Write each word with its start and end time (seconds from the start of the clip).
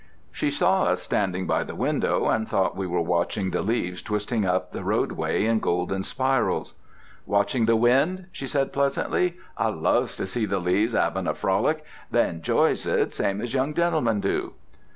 She 0.31 0.49
saw 0.49 0.85
us 0.85 0.99
standing 1.03 1.45
by 1.45 1.63
the 1.63 1.75
window, 1.75 2.27
and 2.27 2.47
thought 2.47 2.75
we 2.75 2.87
were 2.87 3.01
watching 3.03 3.51
the 3.51 3.61
leaves 3.61 4.01
twisting 4.01 4.47
up 4.47 4.71
the 4.71 4.83
roadway 4.83 5.45
in 5.45 5.59
golden 5.59 6.03
spirals. 6.03 6.73
"Watching 7.27 7.67
the 7.67 7.75
wind?" 7.75 8.25
she 8.31 8.47
said 8.47 8.73
pleasantly. 8.73 9.35
"I 9.59 9.67
loves 9.67 10.15
to 10.15 10.25
see 10.25 10.47
the 10.47 10.57
leaves 10.57 10.95
'avin' 10.95 11.27
a 11.27 11.35
frolic. 11.35 11.85
They 12.09 12.27
enjoys 12.27 12.87
it, 12.87 13.13
same 13.13 13.41
as 13.41 13.53
young 13.53 13.75
gentlemen 13.75 14.21
do." 14.21 14.53